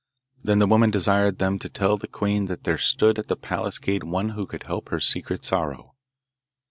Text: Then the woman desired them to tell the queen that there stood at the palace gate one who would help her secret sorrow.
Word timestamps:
Then 0.43 0.57
the 0.57 0.65
woman 0.65 0.89
desired 0.89 1.37
them 1.37 1.59
to 1.59 1.69
tell 1.69 1.95
the 1.95 2.07
queen 2.07 2.47
that 2.47 2.63
there 2.63 2.79
stood 2.79 3.19
at 3.19 3.27
the 3.27 3.35
palace 3.35 3.77
gate 3.77 4.03
one 4.03 4.29
who 4.29 4.47
would 4.51 4.63
help 4.63 4.89
her 4.89 4.99
secret 4.99 5.45
sorrow. 5.45 5.93